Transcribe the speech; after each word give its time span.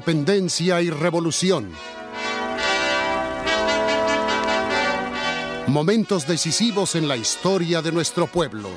Independencia 0.00 0.80
y 0.80 0.88
revolución. 0.88 1.70
Momentos 5.66 6.26
decisivos 6.26 6.94
en 6.94 7.06
la 7.06 7.18
historia 7.18 7.82
de 7.82 7.92
nuestro 7.92 8.26
pueblo. 8.26 8.70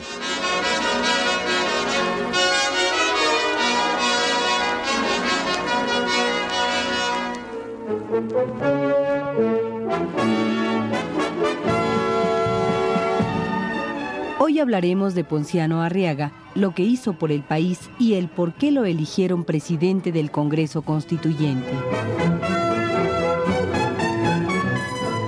Hoy 14.46 14.60
hablaremos 14.60 15.16
de 15.16 15.24
Ponciano 15.24 15.84
Arriaga, 15.84 16.34
lo 16.54 16.76
que 16.76 16.84
hizo 16.84 17.14
por 17.14 17.32
el 17.32 17.44
país 17.44 17.80
y 17.98 18.16
el 18.16 18.28
por 18.28 18.54
qué 18.54 18.72
lo 18.72 18.84
eligieron 18.84 19.46
presidente 19.46 20.12
del 20.12 20.32
Congreso 20.32 20.82
Constituyente. 20.82 21.72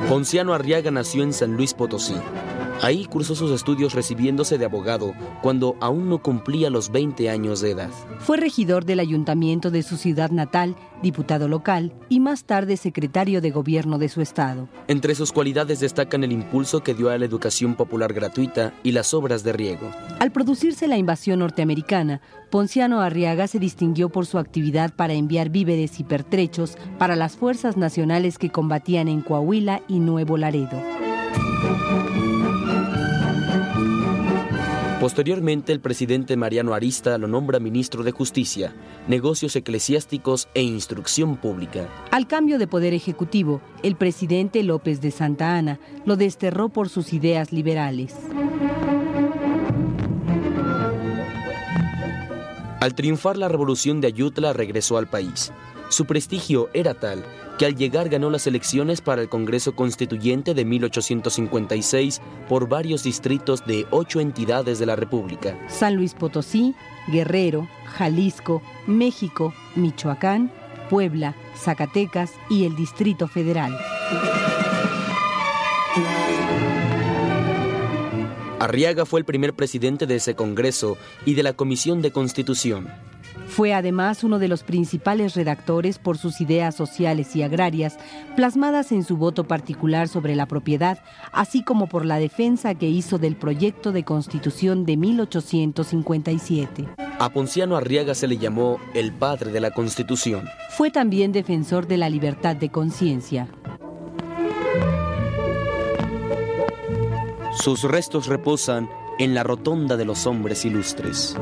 Ponciano 0.09 0.53
Arriaga 0.53 0.91
nació 0.91 1.23
en 1.23 1.31
San 1.31 1.55
Luis 1.55 1.73
Potosí. 1.73 2.15
Ahí 2.85 3.05
cursó 3.05 3.33
sus 3.33 3.49
estudios 3.49 3.95
recibiéndose 3.95 4.59
de 4.59 4.65
abogado 4.65 5.15
cuando 5.41 5.75
aún 5.81 6.07
no 6.07 6.21
cumplía 6.21 6.69
los 6.69 6.91
20 6.91 7.31
años 7.31 7.59
de 7.59 7.71
edad. 7.71 7.89
Fue 8.19 8.37
regidor 8.37 8.85
del 8.85 8.99
ayuntamiento 8.99 9.71
de 9.71 9.81
su 9.81 9.97
ciudad 9.97 10.29
natal, 10.29 10.75
diputado 11.01 11.47
local 11.47 11.95
y 12.09 12.19
más 12.19 12.43
tarde 12.43 12.77
secretario 12.77 13.41
de 13.41 13.49
gobierno 13.49 13.97
de 13.97 14.07
su 14.07 14.21
estado. 14.21 14.69
Entre 14.87 15.15
sus 15.15 15.31
cualidades 15.31 15.79
destacan 15.79 16.23
el 16.23 16.31
impulso 16.31 16.83
que 16.83 16.93
dio 16.93 17.09
a 17.09 17.17
la 17.17 17.25
educación 17.25 17.73
popular 17.73 18.13
gratuita 18.13 18.71
y 18.83 18.91
las 18.91 19.15
obras 19.15 19.43
de 19.43 19.53
riego. 19.53 19.89
Al 20.19 20.31
producirse 20.31 20.87
la 20.87 20.99
invasión 20.99 21.39
norteamericana, 21.39 22.21
Ponciano 22.51 23.01
Arriaga 23.01 23.47
se 23.47 23.57
distinguió 23.57 24.09
por 24.09 24.27
su 24.27 24.37
actividad 24.37 24.93
para 24.93 25.13
enviar 25.13 25.49
víveres 25.49 25.99
y 25.99 26.03
pertrechos 26.03 26.77
para 26.99 27.15
las 27.15 27.35
fuerzas 27.35 27.77
nacionales 27.77 28.37
que 28.37 28.51
combatían 28.51 29.07
en 29.07 29.21
Coahuila 29.21 29.81
y 29.87 29.97
Nuevo 29.97 30.37
Laredo. 30.37 30.79
Posteriormente, 35.05 35.71
el 35.71 35.81
presidente 35.81 36.35
Mariano 36.35 36.73
Arista 36.73 37.19
lo 37.19 37.27
nombra 37.27 37.59
ministro 37.59 38.01
de 38.01 38.11
Justicia, 38.11 38.73
Negocios 39.07 39.55
Eclesiásticos 39.55 40.47
e 40.55 40.63
Instrucción 40.63 41.37
Pública. 41.37 41.87
Al 42.09 42.25
cambio 42.25 42.57
de 42.57 42.65
poder 42.65 42.95
ejecutivo, 42.95 43.61
el 43.83 43.97
presidente 43.97 44.63
López 44.63 45.01
de 45.01 45.11
Santa 45.11 45.57
Ana 45.57 45.79
lo 46.05 46.15
desterró 46.15 46.69
por 46.69 46.89
sus 46.89 47.13
ideas 47.13 47.53
liberales. 47.53 48.15
Al 52.79 52.95
triunfar 52.95 53.37
la 53.37 53.47
revolución 53.47 54.01
de 54.01 54.07
Ayutla, 54.07 54.53
regresó 54.53 54.97
al 54.97 55.05
país. 55.05 55.51
Su 55.89 56.05
prestigio 56.05 56.69
era 56.73 56.93
tal 56.93 57.23
que 57.57 57.65
al 57.65 57.75
llegar 57.75 58.09
ganó 58.09 58.29
las 58.29 58.47
elecciones 58.47 59.01
para 59.01 59.21
el 59.21 59.29
Congreso 59.29 59.75
Constituyente 59.75 60.53
de 60.53 60.65
1856 60.65 62.21
por 62.49 62.67
varios 62.67 63.03
distritos 63.03 63.65
de 63.65 63.85
ocho 63.91 64.19
entidades 64.19 64.79
de 64.79 64.85
la 64.85 64.95
República. 64.95 65.57
San 65.69 65.95
Luis 65.95 66.13
Potosí, 66.13 66.75
Guerrero, 67.07 67.67
Jalisco, 67.85 68.61
México, 68.87 69.53
Michoacán, 69.75 70.51
Puebla, 70.89 71.35
Zacatecas 71.55 72.33
y 72.49 72.65
el 72.65 72.75
Distrito 72.75 73.27
Federal. 73.27 73.77
Arriaga 78.59 79.05
fue 79.05 79.19
el 79.19 79.25
primer 79.25 79.53
presidente 79.53 80.07
de 80.07 80.15
ese 80.15 80.35
Congreso 80.35 80.97
y 81.25 81.35
de 81.35 81.43
la 81.43 81.53
Comisión 81.53 82.01
de 82.01 82.11
Constitución. 82.11 82.89
Fue 83.47 83.73
además 83.73 84.23
uno 84.23 84.39
de 84.39 84.47
los 84.47 84.63
principales 84.63 85.35
redactores 85.35 85.99
por 85.99 86.17
sus 86.17 86.41
ideas 86.41 86.75
sociales 86.75 87.35
y 87.35 87.43
agrarias, 87.43 87.97
plasmadas 88.35 88.91
en 88.91 89.03
su 89.03 89.17
voto 89.17 89.45
particular 89.45 90.07
sobre 90.07 90.35
la 90.35 90.45
propiedad, 90.45 90.99
así 91.31 91.63
como 91.63 91.87
por 91.87 92.05
la 92.05 92.17
defensa 92.17 92.75
que 92.75 92.89
hizo 92.89 93.17
del 93.17 93.35
proyecto 93.35 93.91
de 93.91 94.03
constitución 94.03 94.85
de 94.85 94.97
1857. 94.97 96.87
A 97.19 97.29
Ponciano 97.29 97.77
Arriaga 97.77 98.13
se 98.13 98.27
le 98.27 98.37
llamó 98.37 98.79
el 98.93 99.13
padre 99.13 99.51
de 99.51 99.61
la 99.61 99.71
Constitución. 99.71 100.49
Fue 100.71 100.91
también 100.91 101.31
defensor 101.31 101.87
de 101.87 101.97
la 101.97 102.09
libertad 102.09 102.55
de 102.55 102.69
conciencia. 102.69 103.47
Sus 107.53 107.83
restos 107.83 108.27
reposan 108.27 108.89
en 109.17 109.33
la 109.33 109.43
rotonda 109.43 109.95
de 109.95 110.05
los 110.05 110.27
hombres 110.27 110.65
ilustres. 110.65 111.35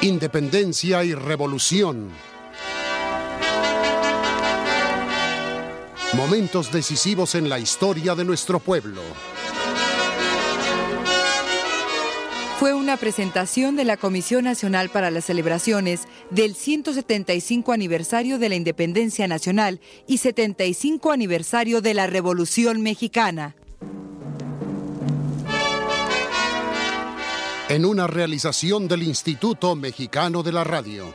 Independencia 0.00 1.02
y 1.02 1.12
revolución. 1.12 2.12
Momentos 6.12 6.70
decisivos 6.70 7.34
en 7.34 7.48
la 7.48 7.58
historia 7.58 8.14
de 8.14 8.24
nuestro 8.24 8.60
pueblo. 8.60 9.02
Fue 12.60 12.74
una 12.74 12.96
presentación 12.96 13.74
de 13.74 13.84
la 13.84 13.96
Comisión 13.96 14.44
Nacional 14.44 14.88
para 14.88 15.10
las 15.10 15.24
Celebraciones 15.24 16.06
del 16.30 16.54
175 16.54 17.72
aniversario 17.72 18.38
de 18.38 18.48
la 18.50 18.54
Independencia 18.54 19.26
Nacional 19.26 19.80
y 20.06 20.18
75 20.18 21.10
aniversario 21.10 21.80
de 21.80 21.94
la 21.94 22.06
Revolución 22.06 22.82
Mexicana. 22.82 23.56
En 27.68 27.84
una 27.84 28.06
realización 28.06 28.88
del 28.88 29.02
Instituto 29.02 29.76
Mexicano 29.76 30.42
de 30.42 30.52
la 30.52 30.64
Radio. 30.64 31.12